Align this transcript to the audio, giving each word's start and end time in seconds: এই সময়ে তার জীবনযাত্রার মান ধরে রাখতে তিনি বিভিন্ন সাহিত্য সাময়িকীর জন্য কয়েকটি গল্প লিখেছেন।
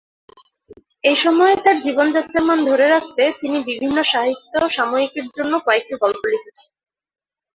এই 1.03 1.17
সময়ে 1.17 1.55
তার 1.55 1.77
জীবনযাত্রার 1.81 2.43
মান 2.43 2.59
ধরে 2.65 2.85
রাখতে 2.87 3.23
তিনি 3.39 3.57
বিভিন্ন 3.69 3.97
সাহিত্য 4.11 4.53
সাময়িকীর 4.69 5.27
জন্য 5.37 5.53
কয়েকটি 5.65 5.93
গল্প 6.03 6.21
লিখেছেন। 6.25 6.69